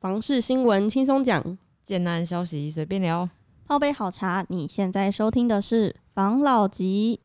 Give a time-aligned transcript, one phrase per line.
[0.00, 3.28] 房事新闻轻松讲，简单消息随便聊。
[3.66, 7.18] 泡杯好茶，你现在收听的是房老吉。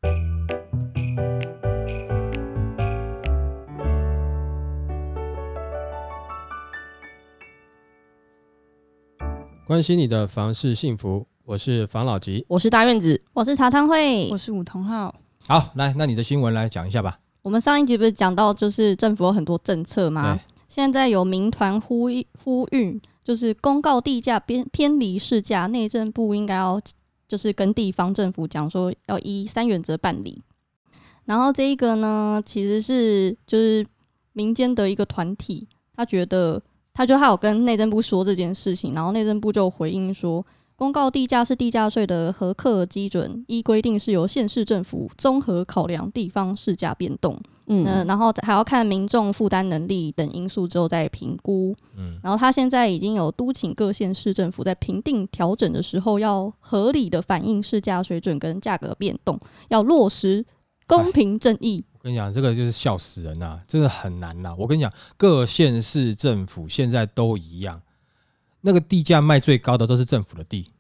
[9.68, 12.44] 关心你的房事幸福，我是房老吉。
[12.50, 14.38] 我是大院子，我是茶汤会我。
[14.38, 15.14] 是武同浩，
[15.46, 17.20] 好，来，那你的新闻来讲一下吧。
[17.44, 20.53] 我们上一集不是讲到，就是政府有很多政策吗对？
[20.74, 26.82] 现在有民团呼吁呼吁，就是公告地价偏偏离市价，内政部应该要
[27.28, 30.42] 就是跟地方政府讲说，要依三原则办理。
[31.26, 33.86] 然后这一个呢，其实是就是
[34.32, 36.60] 民间的一个团体，他觉得
[36.92, 40.44] 他就他有跟内政部说这件事情，然后内政部就回应说，
[40.84, 47.40] 公告地价是地价税的核课基准，依规定是由县市政府综合考量地方市价变动。
[47.68, 51.74] 嗯，嗯，然后还要看民众负担能力等因素之后再评估。
[51.96, 60.46] 嗯，然后他现在已经有督请各县市政府在评定调整的时候，要合理的反映市价水准跟价格变动，要落实
[60.86, 61.86] 公平正义。
[61.94, 67.82] 我跟你讲，这个就是笑死人呐、真的很难呐、我跟你讲，各县市政府现在都一样，
[68.60, 70.73] 那个地价卖最高的都是政府的地，它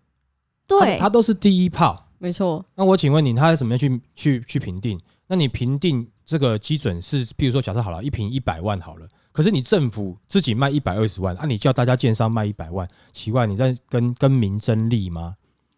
[0.67, 2.09] 对，它都是第一炮。
[2.17, 4.97] 没错，那我请问你，他怎么样去去去评定？
[5.27, 15.35] 那你评定这个基准是，比如说假设好了，一瓶一百万好了，可是你政府自己卖一百二十万，啊，你叫大家建商卖一百万，奇怪，你在跟跟民争利吗？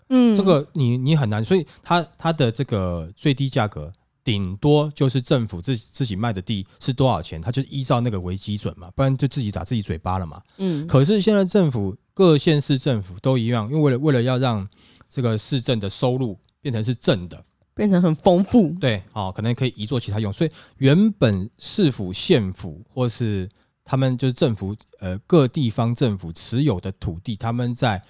[0.09, 3.91] 嗯这个你你很难，所以它它的这个最低价格
[4.23, 10.39] 顶多就是政府自自己卖的地是多少钱，它就依照那个为基准嘛，不然就自己打自己嘴巴了嘛。
[10.57, 14.67] 嗯，可是现在政府各县市政府都一样，因为为了为了要让
[15.07, 23.47] 这个市政的收入变成是正的，变成很丰富，对，哦，可能可以移做其他用，所以原本市府、县府或是
[23.83, 28.01] 他们就是政府呃各地方政府持有的土地，他们在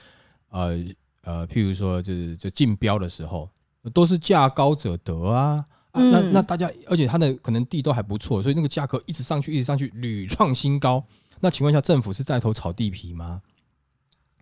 [0.49, 0.77] 呃
[1.23, 3.49] 呃，譬如说就是就竞标的时候，
[3.91, 5.65] 都是价高者得啊。
[5.91, 11.01] 啊，那嗯那大家，而且他的可能地都还不错，所以那个价格一直上去，一直上去，屡创新高。
[11.39, 13.41] 那请问一下，政府是带头炒地皮吗？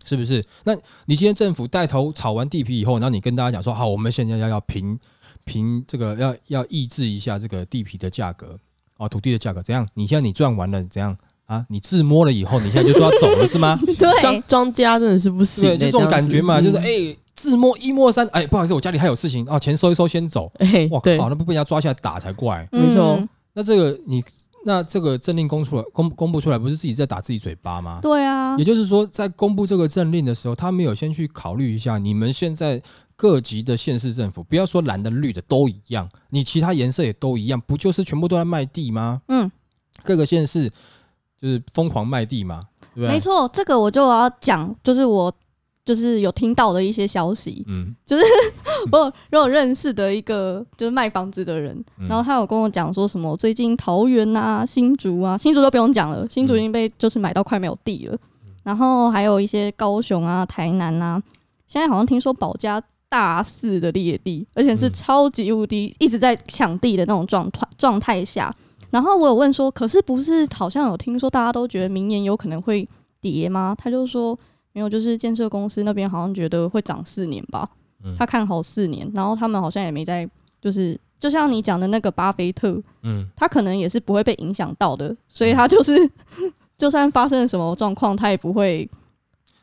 [0.04, 0.44] 是不是？
[0.64, 0.74] 那
[1.06, 4.98] 你今天政府带头炒完地皮以后，然后你跟大家讲说，好，我们现在要要平
[5.44, 8.58] 平这个要要抑制一下这个地皮的价格
[8.98, 9.86] 哦，土地的价格怎样？
[9.94, 11.16] 你现在你赚完了怎样
[11.46, 11.64] 啊？
[11.68, 13.78] 你自摸了以后，你现在就说要走了是吗？
[13.98, 20.50] 庄 对，庄庄家真的是不行对，就这种感觉嘛，就是样子哎、自摸一摸三，哎，不好意思，我家里还有事情啊，钱收一收先走。
[20.58, 22.66] 嗯哎，对，我靠，那不被人家抓起来打才怪。
[22.70, 24.20] 没错嗯那这个你
[24.66, 27.98] 那这个政令公出来公公布出来，不是自己在打自己嘴巴吗？
[28.02, 32.82] 对啊也，就是说，在公布这个政令的时候，他没有先去考虑一下，你们现在
[33.14, 39.20] 各级的县市政府，不要说蓝的绿的都一样，你其他颜色也都一样，不就是全部都在卖地吗？
[39.28, 39.50] 嗯，
[40.02, 40.70] 各个县市
[41.40, 42.62] 就是疯狂卖地嘛，
[42.94, 43.08] 对不对？
[43.10, 45.32] 没，错，这个我就要讲，就是我
[45.84, 47.94] 就是有听到的一些消息，嗯，
[48.90, 52.08] 我有我有认识的一个就是卖房子的人，嗯。
[52.08, 58.16] 然后他有跟我讲说什么最近桃园啊、新竹啊，新竹都不用讲了，新竹已经被就是买到快没有地了，
[58.62, 61.22] 然后还有一些高雄啊、台南啊，
[61.66, 64.92] 现在好像听说保家大肆的裂地，而且是嗯。
[64.92, 68.50] 超级无敌一直在抢地的那种状态状态下。
[68.90, 72.88] 然后我有问说，可是不是好像有听说大家都觉得明年有可能会
[73.20, 73.74] 跌吗？
[73.76, 74.38] 他就说
[74.74, 77.66] 没有，就是建设公司那边好像觉得会涨四年吧。
[78.04, 80.28] 嗯他看好四年，然后他们好像也没在，
[80.60, 85.92] 就是就像你讲的那个巴菲特，嗯，他可能也是不会被影响到的，所以他就是
[86.76, 88.86] 就算发生了什么状况，他也不会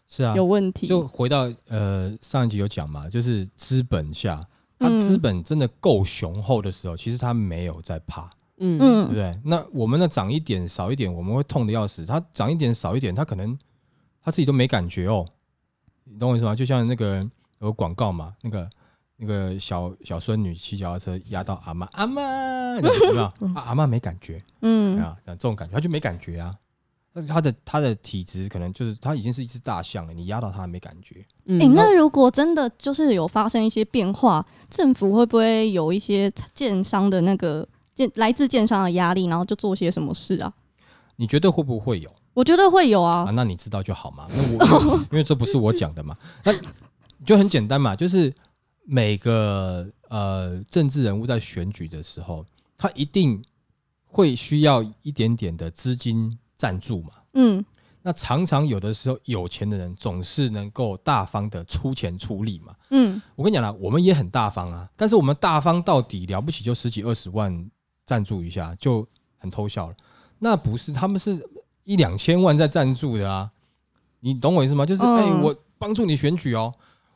[0.08, 0.88] 是啊，有问题。
[0.88, 4.44] 就回到呃上一集有讲嘛，就是资本下，
[4.80, 8.28] 它嗯资本真的够雄厚的时候，其实他没有在怕。
[8.58, 9.40] 嗯对嗯，不对？
[9.44, 12.06] 那我们的涨一点少一点，我们会痛的要死。
[12.06, 13.58] 它涨一点少一点，它可能
[14.24, 15.26] 他自己都没感觉哦。
[16.04, 16.56] 你懂我意思吗？
[16.56, 17.28] 就像那个
[17.59, 18.70] 有广告嘛，那个
[19.18, 22.22] 那个小小孙女骑脚踏车压到阿妈，阿妈
[22.76, 23.24] 有没有？
[23.56, 26.54] 啊阿妈没感觉嗯啊，这种感觉，他就没感觉啊。
[27.14, 31.26] 但是他的他的体质可能就是他已经是一只大象了，你压到他没感觉。
[31.46, 40.53] 嗯诶，那如果真的就是有发生一些变化，政府会不会有一些建商的那个建来自建商的压力，然后就做些什么事啊？
[41.18, 43.26] 你觉得会不会有我觉得会有啊？
[43.28, 43.32] 啊。
[43.32, 44.28] 那你知道就好嘛。
[44.30, 46.54] 那我因为 因为这不是我讲的嘛，那
[47.26, 48.34] 就很简单嘛，就是
[48.84, 52.46] 每个呃政治人物在选举的时候，
[52.78, 53.44] 他一定
[54.06, 57.12] 会需要一点点的资金赞助嘛。
[57.34, 57.64] 嗯
[58.04, 62.76] 那常常有的时候，有钱的人总是能够大方的出钱出力嘛。
[62.90, 67.70] 嗯我跟你讲啦，我们也很大方啊，但是我们大方到底了不起，就十几二十万
[68.04, 69.08] 赞助一下就
[69.38, 69.96] 很偷笑了。
[70.40, 71.48] 那不是，他们是
[71.84, 73.52] 一两千万在赞助的啊。
[74.20, 74.86] 你懂我意思吗？
[74.86, 76.74] 就是嗯哎、我帮助你选举哦。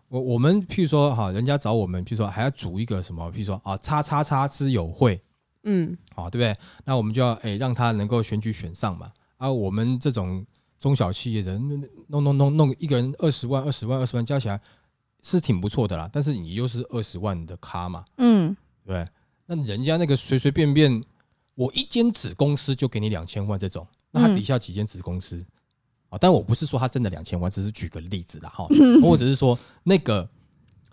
[0.07, 5.21] 我我们譬如说哈，人家找我们，譬如说还要组一个什么，譬如说啊，叉叉叉之友会，
[5.63, 6.57] 嗯，啊，对不对？
[6.83, 9.11] 那我们就要哎、让他能够选举选上嘛。
[9.37, 10.45] 啊，我们这种
[10.79, 11.57] 中小企业的
[12.07, 14.59] 弄弄弄弄一个人二十万、二十万、二十万加起来
[15.21, 16.09] 是挺不错的啦。
[16.11, 19.05] 但是你又是二十万的咖嘛，嗯，对？
[19.47, 21.03] 那人家那个随随便便，
[21.55, 23.85] 我一间子公司就给你两千万这种，
[24.15, 25.45] 那他嗯底下几间子公司
[26.09, 26.17] 啊？
[26.17, 28.65] 但我不是说他真的两千万，只是举个例子啦哈。
[29.03, 30.27] 我只是说那个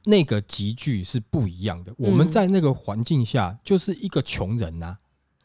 [0.04, 1.94] 那个集聚是不一样的。
[1.96, 4.98] 我们嗯在那个环境下就是一个穷人呐、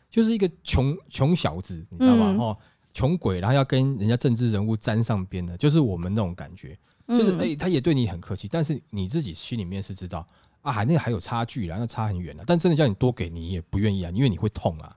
[0.10, 2.32] 就是一个穷穷小子，你知道吗？
[2.32, 2.58] 嗯哦，
[2.94, 6.76] 穷鬼，然后要跟人家政治人物沾上边的，就是我们那种感觉。
[7.08, 10.28] 就是嗯哎、他也对你很客气，但是你自己心里面是知道
[10.62, 12.44] 啊，还那个还有差距啦，那差很远了。
[12.46, 14.97] 但真的叫你多给你也不愿意啊，因为你会痛啊，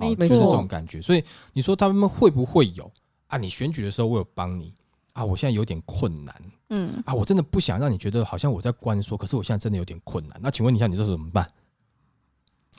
[0.00, 1.00] 哦，没就是这种感觉。
[1.00, 2.90] 所以你说他们会不会有
[3.28, 3.38] 啊？
[3.38, 4.72] 你选举的时候我有帮你
[5.12, 6.34] 啊，我现在有点困难
[6.70, 10.38] 嗯，啊，我真的不想让你觉得好像我在关说，可是我现在真的有点困难。
[10.42, 11.50] 那请问一下，你这时候怎么办？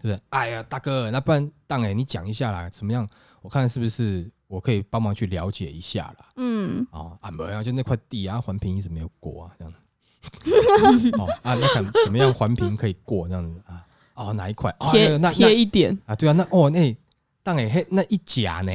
[0.02, 0.22] 对不对？
[0.30, 3.08] 哎呀，大哥，那不然当哎，你讲一下啦，怎么样？
[3.42, 6.30] 我看是不是我可以帮忙去了解一下啦。
[6.38, 9.74] 嗯，哦，啊没有，就那块地啊，环评一直没有过啊，这样。
[11.18, 13.86] 哦啊，那看怎么样环评可以过这样子啊？
[14.14, 14.72] 哦，哪一块？
[14.92, 16.96] 贴个那贴一点，啊，对啊，那哦那
[17.44, 18.72] 当然嘿那一甲呢？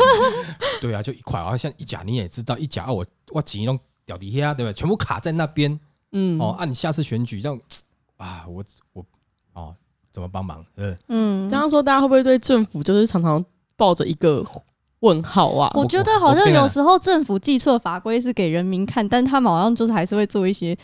[0.80, 4.74] 对啊，就一块啊，像一甲你也知道，一甲啊，我我钱弄掉底下，对不对？
[4.74, 5.78] 全部卡在那边
[6.12, 6.50] 嗯，哦。
[6.58, 7.58] 啊，你下次选举这样
[8.18, 9.04] 啊，我我
[9.54, 9.74] 哦
[10.12, 10.64] 怎么帮忙？
[10.76, 13.44] 嗯，嗯，这样说大家会不会对政府就是常常
[13.76, 14.44] 抱着一个
[15.00, 15.70] 问号啊？
[15.74, 20.76] 我觉得好像有时候政府寄出的法规是给人民看，但他们好像就是还是会做一些，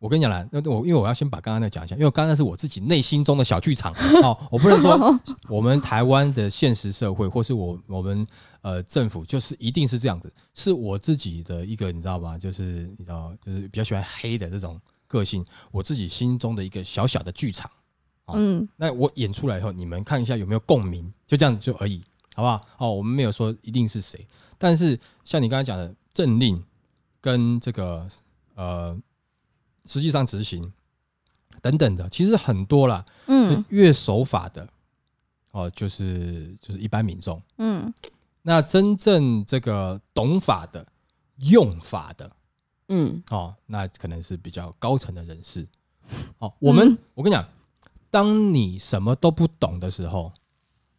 [0.00, 3.92] 我跟你讲啦，那我因为我要先把刚刚那个讲一下，因为刚刚那是我自己内心中的小剧场
[4.24, 8.26] 哦，我不能说 我们台湾的现实社会，或是我我们
[8.62, 12.38] 呃政府就是一定是这样子，是我自己的一个你知道吗？
[12.38, 12.62] 就是
[12.98, 17.70] 你知道，就是比较喜欢黑的这种个性，我自己心中的一个小小的剧场。
[18.24, 22.02] 哦嗯那我演出来以后，你们看一下有没有共鸣，就这样就而已，
[22.34, 22.66] 好不好？
[22.78, 24.26] 哦，我们没有说一定是谁，
[24.56, 26.62] 但是像你刚才讲的政令
[27.20, 28.08] 跟这个
[28.54, 28.96] 呃
[29.86, 30.72] 实际上执行
[31.62, 33.04] 等等的，其实很多啦。
[33.26, 34.68] 嗯越守法的
[35.50, 37.40] 哦，就是就是一般民众。
[37.58, 37.92] 嗯
[38.42, 40.86] 那真正这个懂法的、
[41.36, 42.30] 用法的
[42.88, 45.66] 嗯，哦，那可能是比较高层的人士。
[46.38, 47.46] 哦，我们、嗯我跟你讲，
[48.10, 50.32] 当你什么都不懂的时候，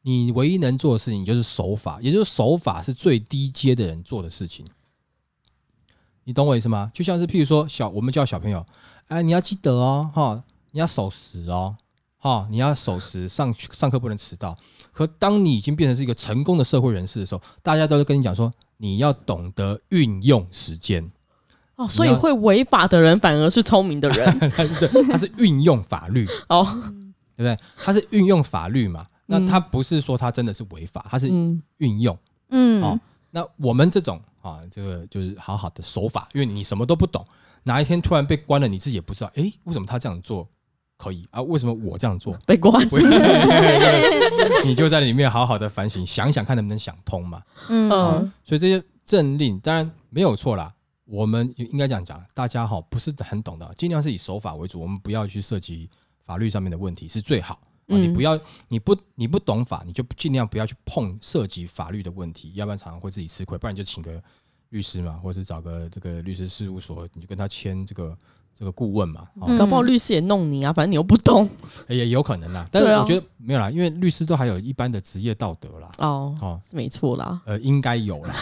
[0.03, 4.65] 你唯一能做的事情就是守法，也就是守法是最低阶的人做的事情。
[6.23, 6.91] 你懂我意思吗？
[6.93, 8.65] 就像是譬如说小，我们叫小朋友，
[9.07, 11.75] 哎，你要记得哦，哈，你要守时哦，
[12.17, 14.57] 哈，你要守时，上上课不能迟到。
[14.91, 21.11] 可当你已经变成是一个成功的社会人士的时候，大家都会跟你讲说，你要懂得运用时间。
[21.75, 24.49] 哦，所以会违法的人反而是聪明的人 对，
[25.07, 26.63] 他是运用法律，哦，
[27.35, 27.57] 对不对？
[27.77, 32.15] 他是运用法律嘛，那嗯他不是说他真的是违法，他是嗯运用。
[32.49, 32.99] 嗯哦
[33.31, 37.25] 那我们这种啊，这个就是好好的守法，因为你什么都不懂，
[37.63, 40.47] 哪一天突然被关了，你自己也不知道，诶，为什么他这样做
[40.97, 41.41] 可以啊？
[41.41, 42.85] 为什么我这样做被关，
[44.65, 47.41] 你就在里面好好的反省，想想看能不能想通嘛。
[47.69, 50.73] 嗯嗯所以这些政令当然没有错啦，
[51.05, 55.89] 我们应该这样讲，大家哈不是很懂的，尽量是以守法为主，我们不要去涉及
[56.23, 57.59] 法律上面的问题是最好。
[57.91, 63.57] 啊，嗯你不要，你不你不懂法，你就尽量不要去碰涉及法律的问题，要不然常常会自己吃亏。
[63.57, 64.21] 不然就请个
[64.71, 68.17] 律师嘛，或者是找个这个律师事务所，你就跟他签这个
[68.53, 71.49] 这个顾问嘛，哦，嗯搞不好律师也弄你啊，反正你又不懂
[71.87, 72.67] 也有可能啦。
[72.71, 78.33] 但是对啊我觉得没有啦，因为律师都还有一般的职业道德啦，哦，哦，是没错啦，呃，应该有啦，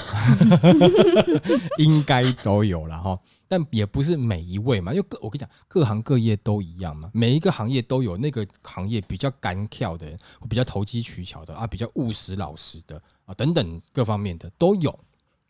[1.77, 2.98] 应该都有啦。
[2.98, 3.19] 哈。
[3.51, 15.00] 但也不是每一位嘛，因为各我跟你讲，各行各业都一样嘛，每一个行业都有那个行业比较干跳的人，比较投机取巧的啊，比较务实老实的啊，等等各方面的都有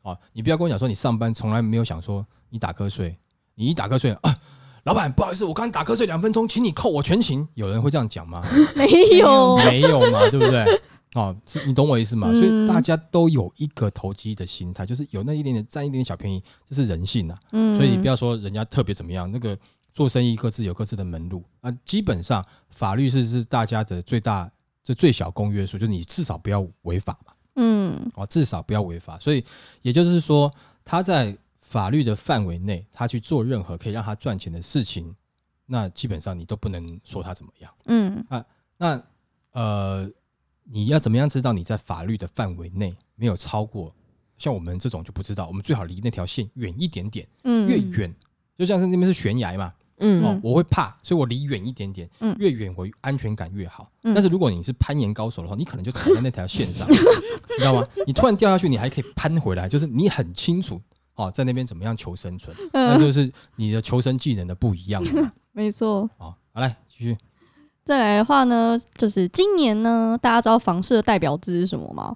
[0.02, 0.18] 啊。
[0.34, 3.18] 你不要跟我讲说你上班从来没有想说你打瞌睡，
[3.56, 4.40] 你一打瞌睡啊，
[4.84, 7.48] 老板不好意思，我刚打瞌睡两分钟，请你扣我全勤。
[7.54, 8.42] 有人会这样讲吗？
[8.76, 8.88] 没
[9.18, 10.82] 有， 没有嘛，对不对？
[11.16, 12.30] 哦，你懂我意思吗？
[12.32, 17.40] 嗯所以大家都有一个投机的心态，就是有那一点点占一点点小便宜，这是人性啊。
[17.52, 19.58] 嗯所以你不要说人家特别怎么样，那个
[19.92, 21.72] 做生意各自有各自的门路啊。
[21.84, 24.50] 基本上法律是是大家的最大
[24.84, 29.20] 这最小公约数，就是你至少不要违法嘛，嗯哦，至少不要违法。
[29.20, 29.44] 所以
[29.82, 30.52] 也就是说，
[30.86, 35.14] 他在法律的范围内，他去做任何可以让他赚钱的事情，
[35.66, 37.72] 那基本上你都不能说他怎么样。
[37.86, 38.44] 嗯啊
[38.78, 39.02] 那
[39.52, 40.10] 呃，
[40.64, 43.94] 你要怎么样知道你在法律的范围内没有超过
[44.38, 48.16] 像我们这种就不知道，我们最好离那条线远一点点，嗯越远
[48.58, 53.90] 就像是那边是悬崖嘛，嗯哦，我会怕，所以我离远一点点，嗯越远我安全感越好。
[54.04, 56.96] 嗯但是如果你是攀岩高手的话，你可能就踩在那条线上， 你
[57.58, 57.88] 知道吗？
[58.08, 60.80] 你突然掉下去，你还可以攀回来，就是你很清楚
[61.16, 66.10] 哦，在那边怎么样求生存，那嗯，就是你的求生技能的不一样了 没错。
[66.18, 67.18] 哦，好来继续，
[67.86, 72.16] 再来的话呢，就是今年呢，大家知道房市的代表字是什么吗？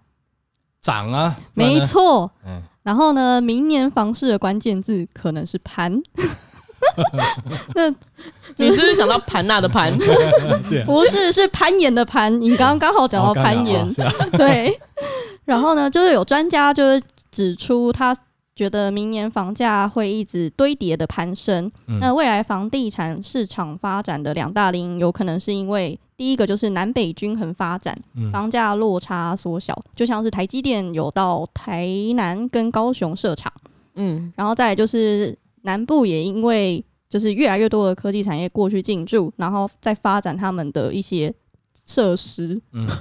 [0.80, 2.30] 涨啊，没，错。
[2.46, 6.02] 嗯，然后呢，明年房市的关键字可能是盘。
[7.76, 7.90] 那
[8.58, 9.96] 你是不是想到盘娜的盘？
[10.86, 13.88] 不是是攀岩的攀，你刚刚刚好讲到攀岩
[14.38, 14.80] 对。
[15.46, 18.16] 然后呢，就是有专家就是指出，他
[18.56, 21.70] 觉得明年房价会一直堆叠的攀升。
[21.88, 33.52] 嗯那未来房地产市场发展的两大领，有可能是因为第一个就是南北均衡发展，嗯房价落差缩小，就像是台积电有到台南跟高雄设厂，
[33.96, 41.34] 嗯然后再来就是南部也因为就是越来越多的科技产业过去进驻，然后再发展他们的一些
[41.86, 42.88] 设施，嗯。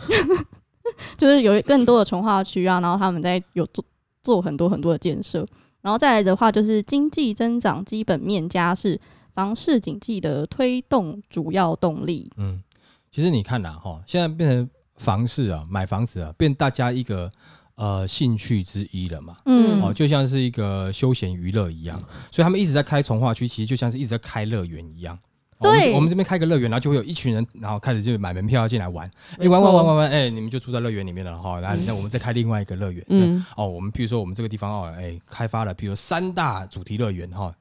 [1.17, 3.83] 就是有更多的从化区啊，然后他们在有做
[4.21, 5.47] 做很多很多的建设，
[5.81, 9.01] 然后再来的话就是经济增长基本面加是
[9.33, 12.31] 房市经济的推动主要动力。
[12.37, 12.63] 嗯，
[13.11, 17.31] 其实你看啦，哈，现在变成房市啊，买房子啊，变大家一个
[17.75, 19.37] 呃兴趣之一了嘛。
[19.47, 19.83] 嗯。
[19.83, 21.99] 哦，就像是一个休闲娱乐一样，
[22.31, 25.15] 所以他们一直在开从化区，其实就像是一直在开乐园一样。
[25.17, 25.19] 哦
[25.65, 25.93] 我们对。
[25.95, 31.61] 我们这边开个乐园，然后就会有一群人，然后开始就买门票进来玩，哎、玩玩玩玩玩，哎、你们就住在乐园里面了哈。
[31.61, 37.55] 然后那我们再开另外一个乐园，嗯，嗯哦，我们比如说我们这个地方哦，哎、开发了，比如三大主题乐园哈，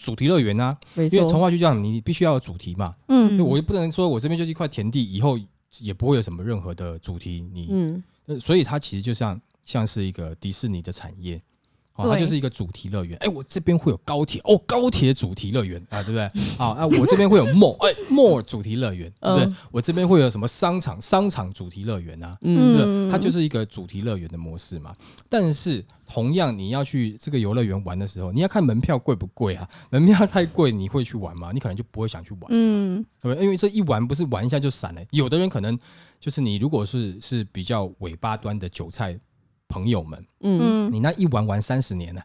[0.00, 3.36] 主题乐园啊，因为从，化区这样，你必须要有主题嘛，嗯。
[3.36, 5.38] 就我又不能说我这边就是一块田地，以后
[5.80, 8.02] 也不会有什么任何的主题，你嗯。
[8.24, 11.40] 呃所以它其实就像像是一个迪士尼的产业，
[11.94, 13.16] 哦，它就是一个主题乐园。
[13.18, 16.22] 哎，我这边会有高铁哦，高铁主题乐园啊，对不对？
[16.58, 19.56] 啊啊，我这边会有 more 哎 more 主题乐园，对不对嗯？
[19.70, 22.36] 我这边会有什么商场，商场主题乐园啊？
[22.42, 23.10] 嗯？
[23.10, 24.94] 它就是一个主题乐园的模式嘛。
[25.28, 29.68] 但是同样，你要去这个游乐园玩的时候，你要看门票贵不贵啊？
[29.90, 31.50] 门票太贵，你会去玩吗？
[31.52, 32.42] 你可能就不会想去玩。
[32.48, 33.44] 嗯对不对？
[33.44, 35.78] 因为这一玩不是玩一下就散了，有的人可能
[36.18, 39.18] 就是你如果是是比较尾巴端的韭菜
[39.72, 42.22] 朋友们，嗯，嗯你那一玩玩三十年了，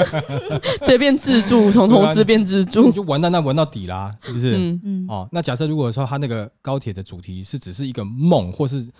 [0.82, 4.56] 这边自助，从投资变自你助，就玩到那玩到底啦，是不是？
[4.56, 8.90] 嗯嗯，哦，那假设如果说他那个高铁的主题是只是一个梦，或是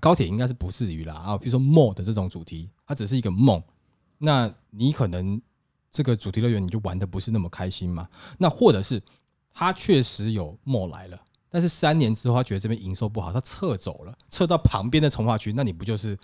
[0.00, 3.62] 高铁应该是不至于啦啊，比如说梦的这种主题，它只是一个梦，
[4.18, 5.40] 那你可能
[5.92, 8.08] 这个主题乐园你就玩的不是那么开心嘛。
[8.38, 9.00] 那或者是
[9.54, 11.20] 他确实有梦来了，
[11.50, 16.16] 但是三年之后他觉得这边营收不好，他撤走了，撤到旁边的从化区，那你不就是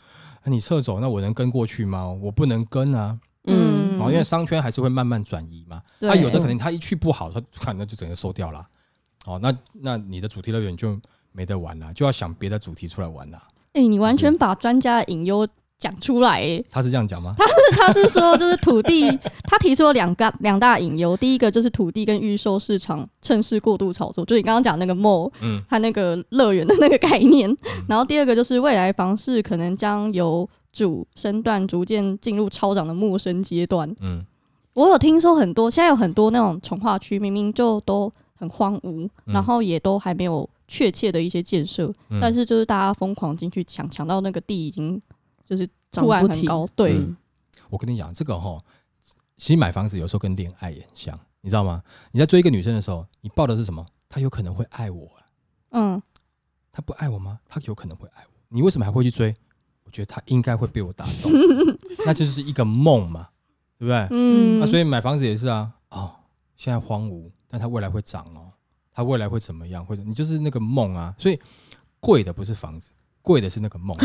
[0.42, 2.08] 啊你撤走，那我能跟过去吗？
[2.08, 5.82] 我不能跟啊，嗯哦，因为商圈还是会慢慢转移嘛。
[5.98, 8.66] 对他有的可能他一去不好，他可能就整个收掉了。
[9.26, 10.96] 哦，那那你的主题乐园就
[11.32, 13.42] 没得玩了，就要想别的主题出来玩了。
[13.72, 15.46] 哎、你完全把专家的隐忧
[15.78, 17.34] 讲出来、欸，他是这样讲吗？
[17.36, 19.10] 他是他是说，就是土地，
[19.44, 25.62] 他提出了两个两大隐忧，第一个就是土地跟预售市场趁势过度炒作，就你刚刚讲那个 mall 嗯。
[25.68, 27.54] 他那个乐园的那个概念，
[27.88, 33.94] 然后第二个就是未来房市可能将由主升段逐渐进入超涨的陌生阶段。
[34.00, 34.24] 嗯。
[34.72, 39.34] 我有听说很多，现在有很多那种从化区，明明就都很荒芜，嗯。
[39.34, 42.18] 然后也都还没有确切的一些建设，嗯。
[42.20, 45.00] 但是就是大家疯狂进去抢，抢到那个地已经
[45.46, 47.16] 就是涨不停对，嗯
[47.70, 48.60] 我跟你讲，这个哈，
[49.38, 51.82] 其实买房子有时候跟恋爱也很像，你知道吗？
[52.12, 53.84] 你在追一个女生的时候，你抱的是什么？
[54.08, 55.10] 她有可能会爱我，
[55.70, 56.00] 嗯，
[56.70, 57.40] 她不爱我吗？
[57.48, 59.34] 她有可能会爱我，你为什么还会去追？
[59.84, 61.30] 我觉得她应该会被我打动，
[62.04, 63.28] 那就是一个梦嘛，
[63.78, 64.08] 对不对？
[64.10, 66.14] 嗯，那所以买房子也是啊，哦，
[66.56, 68.52] 现在荒芜，但它未来会涨哦，
[68.92, 69.84] 它未来会怎么样？
[69.84, 71.38] 或者你就是那个梦啊，所以
[72.00, 72.90] 贵的不是房子，
[73.26, 73.96] 贵的是那个梦，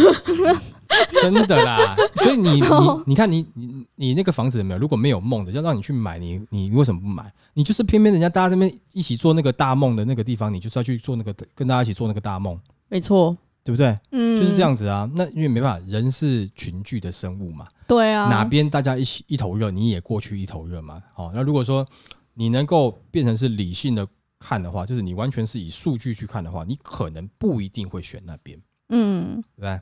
[1.21, 1.95] 真的啦。
[2.15, 2.61] 所以你你
[3.05, 4.79] 你看你你你那个房子有没有？
[4.79, 7.31] 如果没有梦的，要让你去买，你你为什么不买？
[7.53, 12.59] 你就是偏偏人家大家这边一起做那个大梦的那个地方，你就是要去做那个跟大家一起做那个大梦，
[12.89, 13.95] 没错，对不对？
[14.09, 15.07] 嗯就是这，样子啊。
[15.13, 17.67] 那因为没办法，人是群聚的生物嘛。
[17.87, 20.99] 对啊，哪边大家一起一头热，你也过去一头热嘛。
[21.13, 21.85] 好、那如果说
[22.33, 24.07] 你能够变成是理性的
[24.39, 28.59] 看的话，就是你完全是以数据去看的话，你可能不一定会选那边，
[28.91, 29.81] 嗯对吧？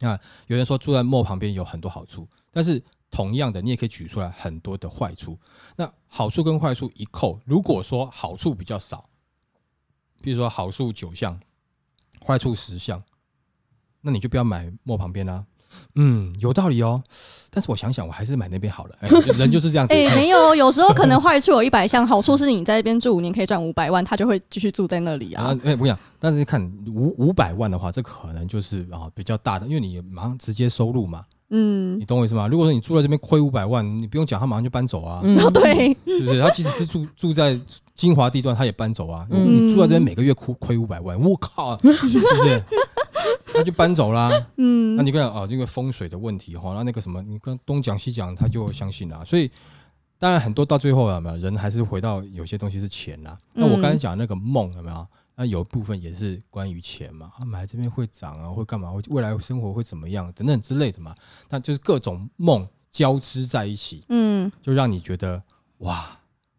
[0.00, 5.38] 那有人说住在墨旁边有很多好处，但是同样的，你也可以举出来很多的坏处。
[5.76, 9.08] 那好处跟坏处一扣，如果说好处比较少，
[10.20, 11.40] 比如说好处九项，
[12.20, 13.02] 坏处十项，
[14.00, 15.46] 那你就不要买墨旁边啦、
[15.96, 17.02] 嗯，有道理哦。
[17.50, 18.96] 但是我想想，我还是买那边好了。
[19.00, 19.94] 哎 人就是这样子。
[19.94, 32.48] 哎、没有，有时候可能坏处有一百项，好处是你在这边住五年可以赚五百万，他就会继续住在那里啊。，哎不讲，但是看五五百万的话，这可能就是啊比较大的，因为你马上直接收入嘛，嗯你，懂我意思吗？
[32.48, 36.40] 如果说你住在这边亏五百万，你不用讲，他马上就搬走啊，嗯哦对，是不是？
[36.40, 37.58] 他即使是住住在
[37.94, 39.26] 精华地段，他也搬走啊。
[39.30, 42.62] 嗯你住在这边每个月亏亏五百万，我靠， 是不是？
[43.52, 44.30] 他就搬走啦。
[44.56, 49.22] 嗯那你看啊，这个风水的问题哈，那那个什么，你跟东讲西讲，他就相信啦。
[49.24, 49.50] 所以
[50.18, 53.38] 当然很多到最后啊，有没有人还是回到有些东西是钱啦。
[53.52, 55.06] 那我刚才讲那个梦有没有？
[55.36, 58.90] 那有一部分也是关于钱嘛，啊，买这边会涨啊，会干嘛？
[58.90, 61.12] 会未来生活会怎么样等等之类的嘛。
[61.48, 65.42] 那就是各种梦交织在一起，嗯就让你觉得
[65.78, 66.16] 哇，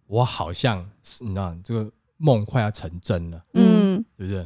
[0.07, 4.45] 我好像是你知道这个梦快要成真了，嗯，对不对？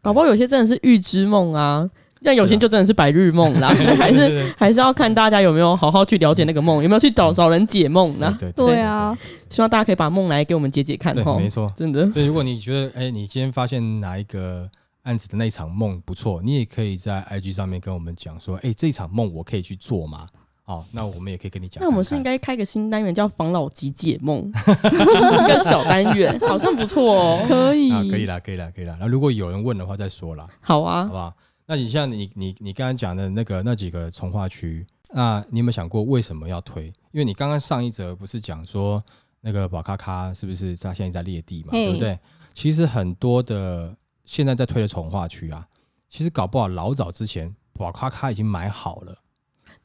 [0.00, 1.88] 搞不好有些真的是预知梦啊，
[2.22, 8.34] 但有些就真的是白日梦啦，还是还是要看大家有没有好好去了解那个梦，有没有去找找人解梦呢？
[8.38, 9.16] 对对啊，
[9.50, 11.48] 希望大家可以把梦来给我们解解看没。
[11.48, 11.70] 错。
[11.76, 14.68] 真的，所以如果你觉得哎，你今天发现哪一个
[15.02, 20.26] 案子的那一场梦不错，你也可以在 IG 上面跟我们讲说，哎，这一场梦我可以去做吗？
[20.70, 21.86] 哦，那我们也可以跟你讲看看。
[21.86, 24.38] 那我们是应该开个新单元叫防老集解梦，
[24.84, 27.44] 一个小单元，好像不错哦。
[27.48, 28.96] 可以啊，可以啦，可以啦，可以啦。
[29.00, 30.46] 那如果有人问的话，再说啦。
[30.60, 31.34] 好啊好，不好？
[31.66, 36.86] 那你像你你你刚刚讲的那个那几个从化区，那你有没有想过为什么要推？
[37.10, 39.02] 因为你刚刚上一则不是讲说
[39.40, 42.16] 那个宝咖咖是不是他现在在裂地嘛，对不对？
[42.54, 43.92] 其实很多的
[44.24, 45.66] 现在在推的从化区啊，
[46.08, 49.16] 其实搞不好老早之前宝咖咖已经买好了，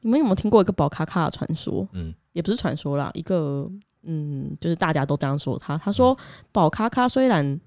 [0.05, 1.87] 你们有没有听过一个宝卡卡的传说？
[1.93, 3.67] 嗯，也不是传说啦，一个
[4.03, 5.75] 嗯，就是大家都这样说他。
[5.79, 6.15] 他说
[6.51, 7.59] 宝卡卡虽然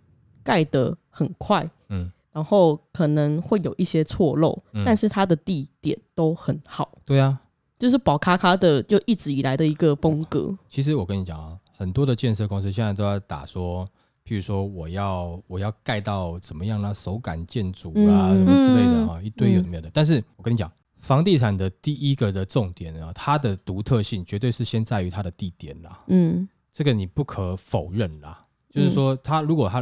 [0.45, 7.41] 盖得很快，嗯，然后可能会有一些错漏，嗯但是它的地点都很好，对啊。
[7.77, 10.57] 就是宝卡卡的就一直以来的一个风格。
[10.69, 13.85] 其实我跟你讲啊，很多的建设公司现在都在打说，
[14.25, 19.91] 譬如说我要我要盖到怎么样啦，手感建筑啊，嗯什么之类的啊，一堆有没有的。
[19.93, 20.71] 但是我跟你讲，
[21.09, 26.47] 房地产的第一个的重点啊，它的独特性绝对是先在于它的地点啦，嗯。
[26.71, 28.43] 这个你不可否认啦。
[28.69, 29.81] 就是说，它如果它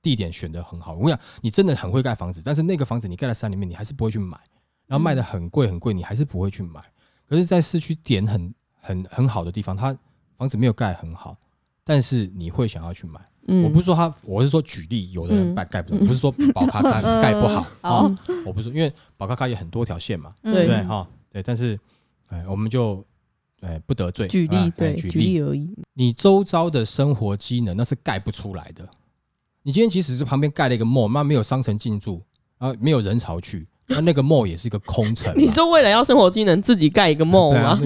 [0.00, 4.40] 地点选的很好，我跟你讲，你真的很会盖房子，但是那个房子你盖在山里面，你还是不会去买，
[4.86, 6.82] 然后卖的很贵很贵，你还是不会去买。
[7.28, 9.94] 可是，在市区点很很很好的地方，它
[10.34, 11.36] 房子没有盖很好，
[11.84, 13.20] 但是你会想要去买。
[13.48, 17.66] 嗯我不是说他，我是说举例，有的人嗯盖盖不到，不是说宝咖咖盖不好。
[17.82, 20.84] 啊哦，我不是，因为宝咖咖有很多条线嘛，嗯对对不对？
[20.86, 21.76] 哈，对，但是，
[22.28, 23.04] 哎，我们就，
[23.62, 24.28] 哎，不得罪。
[24.28, 25.74] 举例对举例，而已。
[25.92, 28.88] 你周遭的生活机能那是盖不出来的。
[29.64, 32.22] 你今天即使是旁边盖了一个 mall，那没有商城进驻，
[32.58, 35.34] 然后没有人潮去，那那个 mall 也是一个空城嘛。
[35.40, 37.80] 你说为了要生活机能，自己盖一个梦对啊吗？，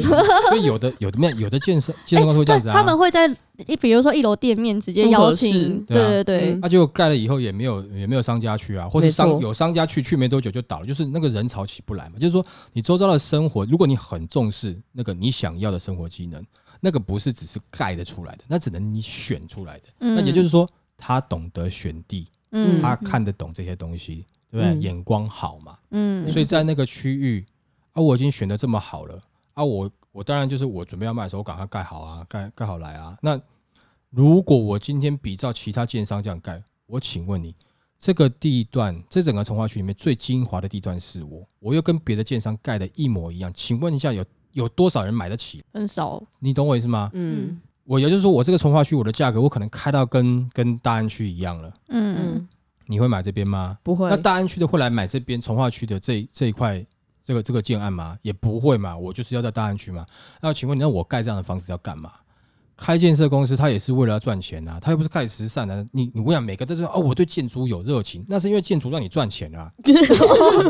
[0.52, 3.26] 因为有的有的面有有的建设建设公司会这样子啊，他们会在
[3.66, 12.14] 一比如说一楼店面直接邀请，复合式对对啊对对嗯，那就盖了以后也没有也没有商家去啊，或是商没错有商家去，去没多久就倒了，就是那个人潮起不来嘛。
[12.18, 16.44] 就是说，你周遭的生活，如果你很重视那个你想要的生活机能，
[16.80, 19.84] 那个不是只是盖得出来的，那只能你选出来的。
[19.98, 24.66] 那也就是说，他懂得选地，嗯他看得懂这些东西，对不对？
[24.74, 25.78] 嗯眼光好嘛。
[25.90, 27.44] 嗯所以在那个区域
[27.92, 29.20] 啊，我已经选的这么好了
[29.54, 33.16] 啊，我我当然就是我准备要卖的时候，我赶快盖好啊，盖盖好来啊。
[33.22, 33.40] 那
[34.10, 37.54] 如果我今天比照其他建商这样盖，我请问你，
[37.98, 45.62] 这个地段，这整个从化区里面最精华的地段是我，我又跟别的建商盖的一模一样，请问一下有有多少人买得起？
[45.72, 47.10] 很少，你懂我意思吗？
[47.14, 52.48] 嗯我也就是说，我这个从化区我的价格，我可能开到跟跟大安区一样了，嗯嗯，
[52.86, 53.78] 你会买这边吗？
[53.82, 54.16] 不会那。
[54.16, 56.84] 大安区的会来买这边从化区的这这一块
[57.24, 58.16] 这个这个建案吗？
[58.22, 60.06] 也不会嘛，我就是要在大安区嘛。
[60.40, 62.10] 那请问你，那我盖这样的房子要干嘛？
[62.78, 69.72] 开建设公司，他也是为了要赚钱啊，他又不是盖慈善的、你你我想每个都是哦，我对建筑有热情，那是因为建筑让你赚钱啊，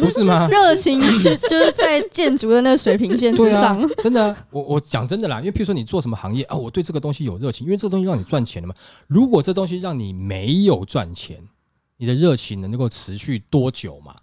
[0.00, 0.46] 不是吗？
[0.46, 8.74] 热情是就是在建筑的那个水平线之对啊上，，真的啊、我我讲真的啦，因为譬如说你做什么行业啊，我对这个东西有热情，因为这个东西让你赚钱了嘛。
[9.08, 11.42] 如果这东西让你没有赚钱，
[11.96, 14.14] 你的热情能够持续多久嘛？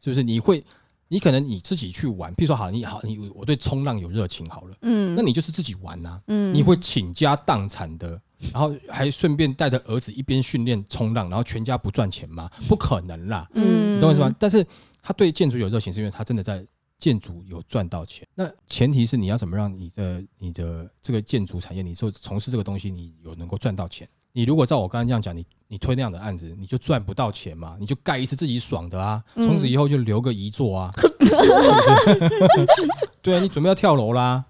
[0.00, 0.22] 是不是？
[0.22, 0.62] 你会，
[1.08, 8.20] 你可能你自己去玩，譬如说好，你好，你我对冲浪有热情好了，嗯那你就是自己玩呐、嗯你会倾家荡产的，
[8.52, 12.50] 然后还顺便带着儿子一边训练冲浪，然后全家不赚钱吗？
[12.68, 13.48] 不可能啦。
[13.54, 14.34] 嗯你懂我意思吗？
[14.38, 14.66] 但是
[15.02, 16.62] 他对建筑有热情，是因为他真的在
[16.98, 18.26] 建筑有赚到钱。
[18.34, 24.06] 那前提是你要怎么让你的你的这个建筑产业，你做从事这个东西，你有能够赚到钱。
[24.36, 30.92] 你如果照我刚才这样讲，你你推那样的案子，你就赚不到钱嘛，你就盖一次自己爽的啊，嗯从此以后就留个遗作啊？
[33.22, 34.44] 对啊，你准备要跳楼啦。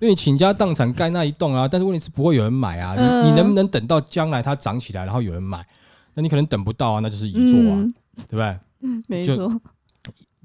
[0.00, 2.94] 因为你倾家荡产盖那一栋啊，但是问题是不会有人买啊。
[2.98, 5.64] 嗯你你能不能等到将来它涨起来，然后有人买？
[6.14, 7.94] 那你可能等不到啊，那就是遗作啊，嗯
[8.28, 8.58] 对不对？
[9.26, 9.44] 就没错，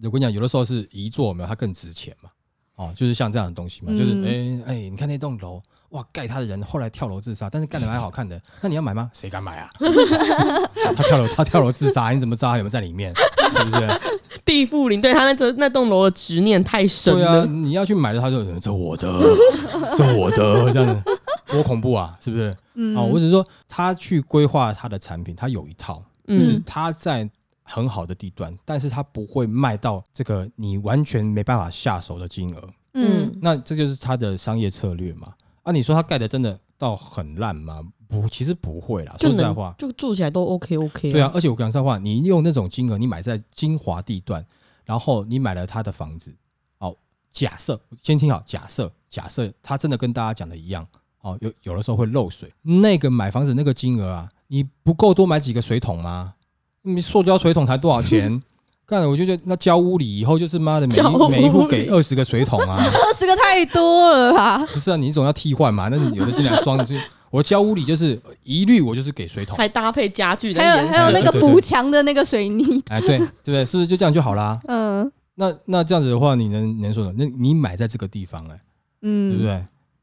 [0.04, 2.30] 我跟你讲，有的时候是遗作，有没有它更值钱嘛？
[2.76, 5.62] 哦，就是像这样的东西嘛，就是嗯哎哎、你看那栋楼，
[5.94, 9.10] 哇，盖他的人后来跳楼自杀，但是盖的蛮好看的， 那你要买吗？
[9.14, 9.70] 谁敢买啊？
[10.96, 13.14] 他跳楼，他跳楼自杀，你怎么知道他有没有在里面？
[13.16, 13.88] 是不是？
[14.44, 17.46] 地富林对他那这那栋楼的执念太深对啊，了。
[17.46, 19.08] 你要去买的，他就这我的，
[19.96, 21.04] 这我的，这样子
[21.48, 22.56] 多恐怖啊，是不是？
[22.74, 27.30] 嗯哦，我只是说他去规划他的产品，他有一套，就是嗯他在
[27.62, 32.70] 很好的地段，但是他不会卖到这个你完全没办法下手的金额。
[32.96, 35.28] 嗯那这就是他的商业策略嘛？
[35.64, 37.82] 啊，你说他盖的真的到很烂吗？
[38.08, 39.16] 不，其实不会啦。
[39.20, 41.12] 说实在话，就住起来都 OK OK。
[41.12, 44.46] 对啊，，而且我讲实在话，你用那种金额，你买在精华地段，
[44.86, 46.36] 然后你买了他的房子，
[46.78, 46.96] 哦，
[47.32, 50.86] 假设先听好，假设假设他真的跟大家讲的一样，
[51.22, 56.36] 哦，有有的时候会漏水，那个买房子那个金额啊，你不够多买几个水桶吗？
[56.82, 58.44] 你塑胶水桶才多少钱？
[59.00, 64.58] 干，我就觉得那交屋里以后就是妈的每一每一户给二十个水桶啊， 二十个太多了吧？
[64.72, 65.88] 不是啊，你总要替换嘛。
[65.90, 66.96] 那你有的进来装，就
[67.32, 70.88] 我交屋里就是一律我就是给水桶，还搭配家具的还有。
[70.88, 73.66] 还有那个补墙的那个水泥，哎，对对不对？
[73.66, 74.60] 是不是就这样就好啦？
[74.70, 77.16] 嗯那那这样子的话，你能能说什么？
[77.18, 78.60] 那你买在这个地方、哎，
[79.02, 79.52] 嗯，对不对？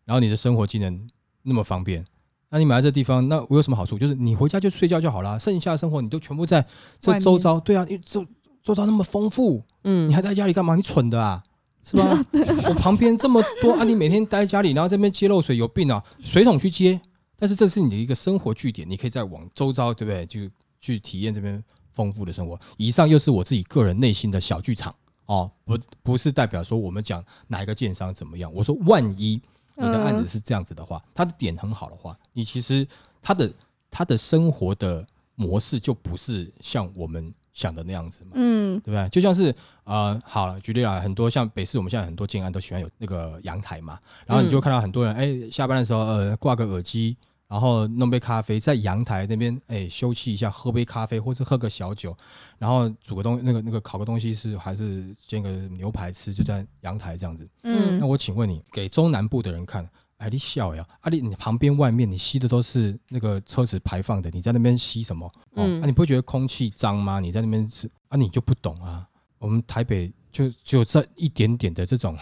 [0.05, 1.07] 然后你的生活技能
[1.45, 2.05] 那么方便，
[2.51, 3.97] 那你买在这地方，那我有什么好处？
[3.97, 6.67] 就是你回家就睡觉就好啦，剩下的生活你都全部在
[7.01, 7.61] 这周遭。
[7.61, 8.27] 对啊，因为周
[8.63, 10.75] 周遭那么丰富，嗯你还在家里干嘛？
[10.75, 11.43] 你蠢的啊！
[11.83, 12.25] 是吧？
[12.69, 16.05] 我旁边这么多啊，你每天待在家里，然后这边接漏水，有病啊！
[16.23, 17.01] 水桶去接，
[17.37, 20.27] 但是这是你的一个生活据点，你可以再往周遭，对不对？
[20.27, 20.41] 就
[20.79, 22.59] 去体验这边丰富的生活。
[22.77, 24.95] 以上又是我自己个人内心的小剧场
[25.25, 28.53] 哦，不不是代表说我们讲哪一个建商怎么样。
[28.53, 29.41] 我说，万一
[29.75, 32.87] 你的案子是这样子的话，他的点很好的话，你其实
[33.23, 33.51] 他的
[33.91, 38.31] 他的生活的模式就不是像我们想的那样子嘛。
[38.35, 39.09] 嗯对不对？
[39.09, 47.17] 就像是呃，好了，举例啦，很多像北市，我们现在很多建案都喜欢有那个阳台嘛，然后你就会看到很多人，哎、下班的时候呃挂个耳机，
[47.49, 52.17] 然后弄杯咖啡，在阳台那边哎休憩一下，喝杯咖啡或是喝个小酒，
[52.59, 57.49] 然后煮个东那个那个烤个东西是还是煎个牛排吃，就在阳台这样子。
[57.65, 59.87] 嗯那嗯我请问你，给中南部的人看，
[60.21, 60.87] 哎，你笑呀？
[61.01, 65.27] 啊，你你旁边外面你吸的都是那个车子排放的，你在那边吸什么？
[65.55, 67.21] 哦，嗯啊，你不会觉得空气脏吗？
[67.21, 69.07] 你在那边吃啊，你就不懂啊。
[69.39, 72.15] 我们台北就就这一点点的这种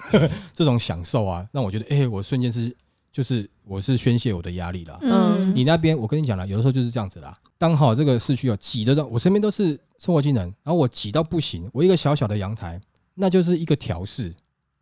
[0.52, 2.76] 这种享受啊，让我觉得，哎、我瞬间是
[3.10, 4.98] 就是我是宣泄我的压力啦。
[5.00, 7.38] 嗯你那边我跟你讲了，有的时候就是这样子啦。
[7.58, 12.78] 刚好这个市区哦挤得到，我身边都是生活技能，然后我挤到不行，我一个小小的阳台，
[13.14, 14.34] 那就是一个调试，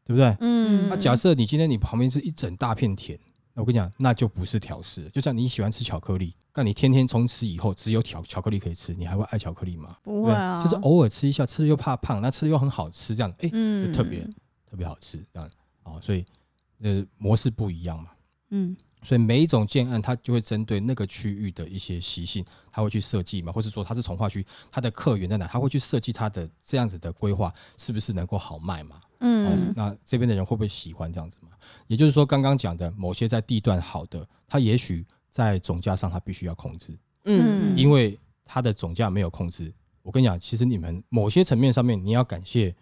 [0.04, 0.36] 对不对？
[0.40, 3.18] 嗯那假设你今天你旁边是一整大片田，
[3.54, 5.08] 那我跟你讲，那就不是调试。
[5.10, 9.96] 就像你喜欢吃巧克力，但你天天从此以后只有巧巧克力可以吃，你还会爱巧克力吗？
[10.02, 14.28] 不会啊，就是偶尔吃一下，吃了又怕胖，那吃了又很好吃，这样哎、嗯就特别
[14.68, 15.50] 特别好吃，这样
[15.84, 16.24] 哦，所以
[16.80, 18.10] 呃模式不一样嘛。
[18.50, 22.42] 嗯所以每一种建案，它就会针对那个区域的一些习性，
[22.74, 28.96] 它会去设计嘛，或是说他是从化区，他的客源在哪，他会去设计他的这样子的规划，是不是能够好卖嘛？
[28.96, 31.50] 哦嗯，那这边的人会不会喜欢这样子嘛？
[31.86, 39.72] 也就是说，刚刚讲的某些在地段好的，他也许在总价上他必须要控制，嗯因为它的总价没有控制。
[40.02, 42.74] 我跟你讲，其实你们某些层面上面，你要感谢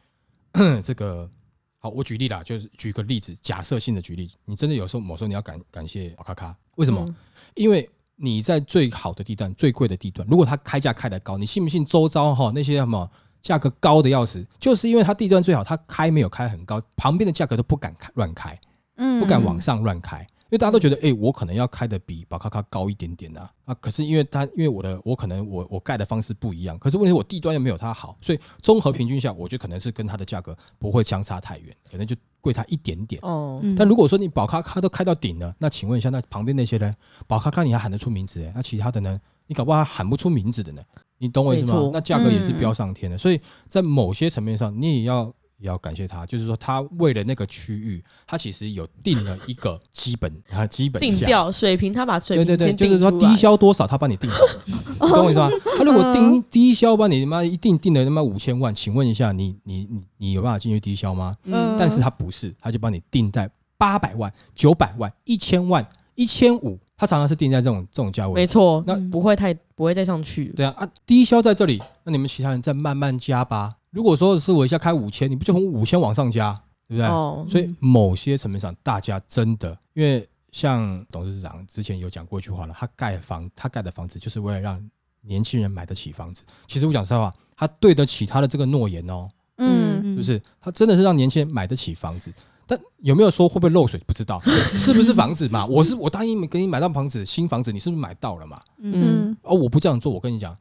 [0.82, 1.30] 这个。
[1.78, 7.04] 好，我举例啦，就是举个例子，假设性的举例，你真的有时候某时候你要感感谢宝咖咖，为什么？
[7.06, 7.14] 嗯
[7.54, 7.86] 因为
[8.24, 13.10] 你在最好的地段、最贵的地段，如果它开价开得高，你信不信周遭哈那些什么
[13.42, 18.56] 价格高的要死，就是因为它地段最好，它开没有开很高，旁边的价格都不敢开乱开，
[18.96, 19.18] 嗯。
[19.18, 23.74] 不敢往上乱开，因为大家都觉得，哎、我可能要开的比宝咖咖高一点点啊啊！
[23.80, 33.20] 可是因为它，因为我的我可能我我盖的方式不一样，可是问题是我地段又没有它好，所以综合平均下，我觉得可能是跟它的价格不会相差太远，可能就贵它一点点。
[33.22, 36.94] 哦，嗯但如果说你宝咖咖都开到顶了，那请问一下，那旁边那些呢？
[37.26, 39.20] 宝咖咖你还喊得出名字哎，那其他的呢？
[39.46, 40.82] 你搞不好还喊不出名字的呢？
[41.18, 41.90] 你懂我意思吗？
[41.92, 45.32] 那价格也是嗯飙上天的，所以在某些层面上，你也要
[45.62, 51.00] 也要感谢他，就是说他为了那个区域，他其实有定了一个基本 啊基本。
[51.00, 55.48] 定调水平，他把水平对对对，就是说低消多少，他帮你定好，你懂我意思吗？
[55.78, 61.36] 他如果定低消，帮你他妈一定定了他妈五千万，请问一下，你你你你有办法进去低消吗？
[61.44, 63.48] 嗯但是他不是，他就帮你定在
[63.78, 68.44] 八百万、九百万、一千万、一千五，他常常是定在这种这种价位没。
[68.44, 70.46] 错，那那不会太不会再上去。
[70.56, 73.74] 对啊啊，低消在这里，那你们其他人再慢慢加吧。
[73.92, 76.52] 如果说是我一下开五千，你不就从五千往上加，
[76.88, 77.06] 对不对？
[77.06, 84.82] 哦，所以某些层面上，大家真的，因为像董事长之前有讲过一句话了，他盖房，他盖的房子就是为了让
[85.20, 86.42] 年轻人买得起房子。
[86.66, 89.28] 其实我讲实话，他对得起他的这个诺言哦，
[89.58, 90.42] 嗯是不是？
[90.60, 92.32] 他真的是让年轻人买得起房子。
[92.66, 94.00] 但有没有说会不会漏水？
[94.06, 95.66] 不知道，是不是房子嘛？
[95.70, 98.62] 我是我答应给你买到房子，新房子，你是不是买到了嘛？
[98.78, 100.56] 嗯，哦，我不这样做，我跟你讲，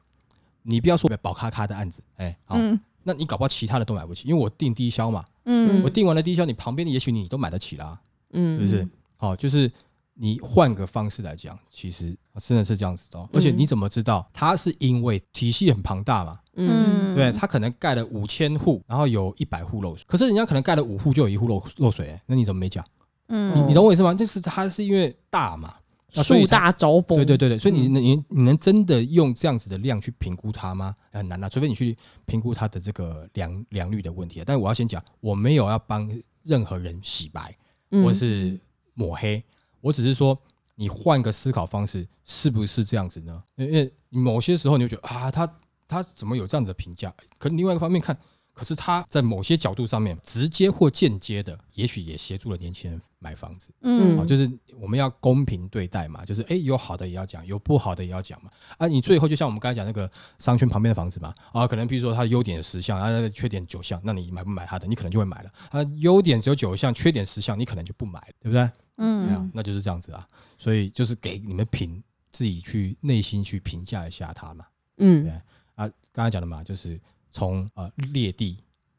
[0.64, 8.00] 你不要说保咖咖的案子，哎，好，嗯那你搞不好其他的都买不起，因为我定低消嘛，嗯我定完了低消，你旁边的也许你都买得起啦，
[8.34, 8.88] 嗯，是不是？
[9.18, 9.72] 好，就是
[10.14, 13.28] 你换个方式来讲，其实真的是这样子的哦。
[13.34, 16.40] 而且你怎么知道它是因为体系很庞大嘛？
[16.56, 22.84] 嗯，对，它可能盖了五千户，然后有一百户漏水，可是人家可能盖了五户就有一户漏漏水、欸，那你怎么没讲？
[23.28, 24.14] 你嗯你你懂我意思吗？
[24.14, 25.76] 就是它是因为大嘛，
[26.12, 27.18] 树大招风。
[27.18, 30.96] 对对对对，所以你嗯你你能真的用这样子的量去评估它吗？
[31.12, 34.44] 很难啊，除非你去评估它的这个良良率的问题啊。
[34.46, 36.10] 但是我要先讲，我没有要帮
[36.44, 37.56] 任何人洗白
[37.92, 38.60] 嗯或是
[38.94, 39.44] 抹黑，
[39.80, 40.38] 我只是说
[40.76, 43.44] 你换个思考方式，是不是这样子呢？
[43.56, 45.48] 因为某些时候你就觉得啊，他
[45.88, 47.14] 他怎么有这样子的评价？
[47.38, 48.18] 可另外一个方面看，
[48.54, 53.70] 可是他在某些角度上面，直接或间接的，也许也协助了年轻人买房子。
[53.82, 54.48] 嗯啊，就是
[54.82, 58.50] 我们要公平对待嘛，就是哎、诶有好的也要讲，有不好的也要讲嘛。
[58.80, 65.52] 啊，你最后就像我们刚才讲那个商圈旁边的房子嘛，啊，可能比如说它的优点十项，啊，它的缺点九项，那你买不买它的，你可能就会买了。
[65.70, 68.68] 啊，优点只有九项，缺点十项，你可能就不买了，对不对？
[68.98, 70.28] 嗯，那就是这样子啊。
[70.58, 74.66] 所以就是给你们评自己去内心去评价一下它嘛。
[74.98, 75.32] 嗯对
[75.76, 78.58] 啊，刚才讲的嘛，就是从呃劣地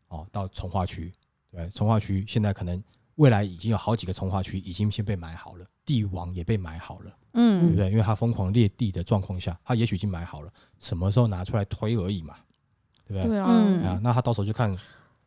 [0.09, 1.13] 哦到从化区，
[1.51, 2.83] 对，从化区现在可能
[3.17, 7.61] 未来已经有好几个从化区已经先被买好了，地王也被买好了，嗯。
[7.61, 7.91] 对不嗯对？
[7.91, 12.35] 因为他疯狂裂地的状况下，他也许已经买好了，什么时候拿出来推而已嘛，
[13.09, 13.29] 对不对？
[13.31, 13.83] 对啊，嗯。
[13.85, 14.75] 啊，那他到时候就看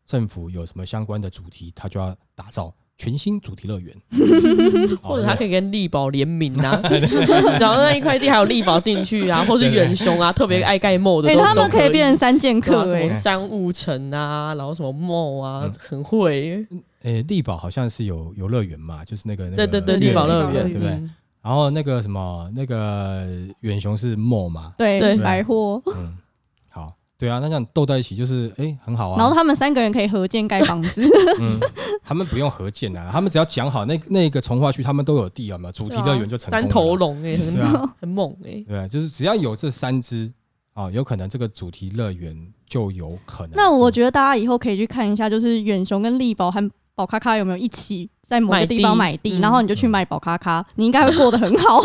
[0.05, 3.93] 政府有什么相关的主题，他就要打造全新主题乐园，
[5.03, 11.89] 或者他可以跟力宝联名啊， 只要那一块地还有力宝进去啊，或是远雄啊，特别爱盖 mall 的哎，他们可以。
[11.89, 16.65] 变成三剑客哎，什么商务城啊，然后什么 mall 啊嗯，很会。
[17.05, 20.89] 诶，力宝好像是有游乐园嘛，就是那个那个对对对，力宝乐园，对不对？
[20.91, 21.15] 嗯
[21.45, 23.23] 然后那个什么，那个
[23.59, 26.17] 远雄是 mall 嘛，对对百货，嗯，
[26.71, 29.17] 好，对啊，那这样斗在一起就是哎、很好啊。
[29.19, 31.03] 然后他们三个人可以合建盖房子，
[31.39, 31.59] 嗯，
[32.03, 35.71] 他们不用合建啊，他们只要讲好那那个从化区他们都有地有没有？
[35.71, 38.65] 主题乐园就成功了三头龙哎，很对啊，很猛哎。
[38.67, 40.33] 对啊，就是只要有这三只
[40.73, 42.35] 啊，有可能这个主题乐园
[42.67, 43.51] 就有可能。
[43.53, 51.81] 那我觉得大家以后可以去看一下，就是远雄跟力宝和宝咖咖有没有一起在某个地方买地，然后你就去买宝咖咖，你应该会过得很好。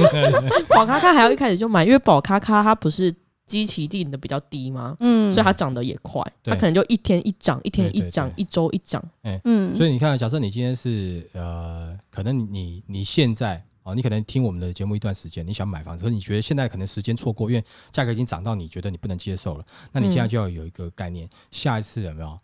[0.68, 3.12] 宝咖咖还要一开始就买，因为宝咖咖它不是
[3.46, 4.94] 基期定的比较低吗？
[5.00, 9.02] 嗯，所以它涨得也快，它可能就一天一涨，一天一涨，一周一涨。
[9.22, 22.36] 嗯，所以你看，假设你今天是呃，可能你你现在哦，你可能听我们的节目一段时间，你想买房子，可是你觉得现在可能时间错过，因为价格已经涨到你觉得你不能接受了，那你现在就要有一个概念，下一次有没有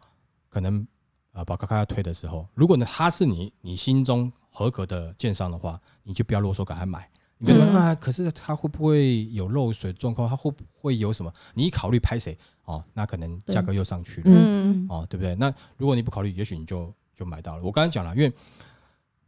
[0.49, 0.87] 可能
[1.33, 7.09] 呃，宝咖咖要推的时候，如果呢他是你你心中合格的建商的话，你就不要啰嗦，赶快买。
[7.38, 10.29] 你别说、嗯啊，可是他会不会有漏水状况？
[10.29, 11.33] 他会不会有什么？
[11.55, 14.31] 你一考虑拍谁哦，那可能价格又上去了。
[14.33, 15.35] 嗯哦，对不对？
[15.35, 17.62] 那如果你不考虑，也许你就就买到了。
[17.64, 18.33] 我刚才讲了，因为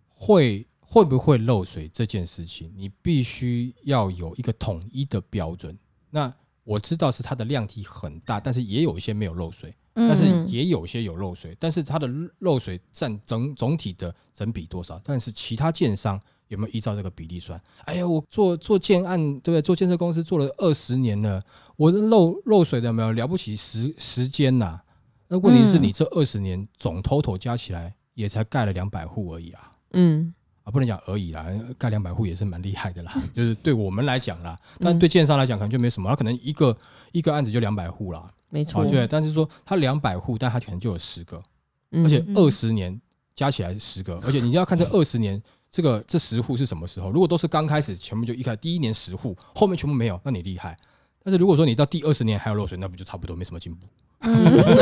[0.09, 5.77] 会会不会漏水这件事情，你必须要有一个统一的标准。
[6.11, 12.09] 那我知道是它的量体很大，但是也有一些没有漏水，但是嗯也有些有漏水，但是它的
[12.41, 15.01] 漏水占总总体的整比多少？
[15.05, 17.61] 但是其他建商有没有依照这个比例算？
[17.85, 19.63] 哎呀，我做做建案，对不对？
[19.63, 21.43] 做建设公司做了二十年了，
[21.77, 24.81] 我的漏漏水的有没有了不起时时间呐、
[25.29, 29.71] 那问题是嗯你这二十年总 total 加起来也才盖了两百户而已啊。
[29.93, 31.47] 嗯啊，不能讲而已啦，
[31.79, 33.15] 盖两百户也是蛮厉害的啦。
[33.33, 36.77] 就是对我们来讲啦，但嗯对建商来讲可能就没什么，他可能一个
[37.13, 38.33] 一个案子就两百户啦。
[38.55, 41.43] 没错啊，，对，但是说他两百户，但他可能就有十个，
[41.91, 43.01] 嗯而且嗯二十年
[43.35, 47.11] 加起来十个，而且你要看这二十年这个这十户是什么时候。
[47.11, 50.79] 如果都是刚开始全部就一开第一年十户，后面全部没有，那你厉害。
[51.25, 53.89] 但是如果说你到第二十年还有漏水，那不就差不多没什么进步，
[54.21, 54.33] 嗯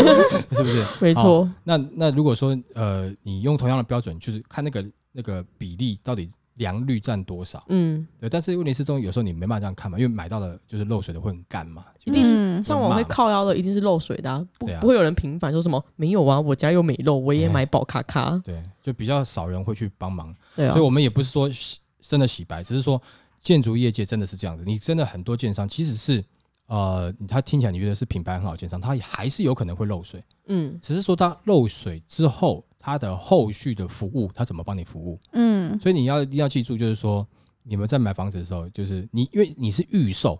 [0.53, 0.85] 是不是？
[1.01, 8.29] 没错，那那如果说呃，你用同样的标准，就是看那个那个比例到底良率占多少，嗯，对。
[8.29, 20.35] 但是问题是中有时候你没办法这样看嘛，因为买到的就是漏水的会很干嘛，一定是嗯像我会骂嘛靠腰的，一定是漏水的、啊，不对啊不会有人平反说什么没有啊，我家又没漏，我也哎买宝卡卡，对，就比较少人会去帮忙。
[20.55, 23.01] 对啊所以，我们也不是说洗真的洗白，只是说
[23.41, 24.65] 建筑业界真的是这样子。
[24.65, 26.23] 你真的很多建商，即使是
[26.67, 30.23] 呃，他听起来你觉得是品牌很好建商，他还是有可能会漏水。
[30.47, 35.19] 嗯，只是说他漏水之后，他的后续的服务，他怎么帮你服务？
[35.33, 37.27] 嗯所以你要一定要记住，就是说
[37.63, 40.39] 你们在买房子的时候，就是你因为你是预售。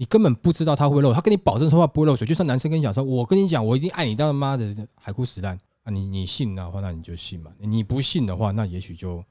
[0.00, 2.24] 你根本不知道它会漏，他跟你保证说话不会漏水。
[2.24, 5.90] 就算男生跟你讲说，我跟你讲，我一定爱你到妈的海枯石烂啊！
[5.90, 9.24] 你你信的话，那你就信嘛；你不信的话，那也许就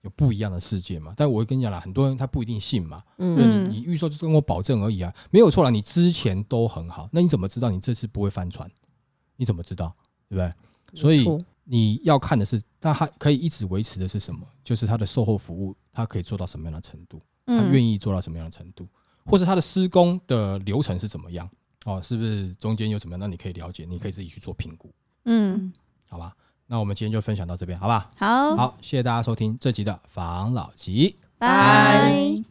[0.00, 1.12] 有不一样的世界嘛。
[1.14, 3.02] 但我会跟你讲啦，很多人他不一定信嘛。
[3.18, 5.68] 嗯你你预售就是跟我保证而已啊，没有错啦。
[5.68, 8.66] 你之前都很好，那你怎么知道你这次不会翻船？
[9.36, 9.94] 你怎么知道？
[10.30, 10.50] 对不对？
[10.98, 11.26] 所以
[11.68, 14.46] 你要看的是，那它可以一直维持的是什么？
[14.62, 17.20] 就是它的售后服务，它可以做到什么样的程度？
[17.44, 18.88] 他嗯愿意做到什么样的程度，
[19.24, 21.48] 或是它的施工的流程是怎么样？
[21.84, 23.20] 哦，是不是中间有什么样？
[23.20, 24.92] 那你可以了解，你可以自己去做评估，
[25.24, 25.72] 嗯，
[26.08, 26.32] 好吧？
[26.66, 28.10] 那我们今天就分享到这边，好吧？
[28.16, 31.16] 好，好，谢谢大家收听这集的防老集。
[31.38, 32.42] 拜。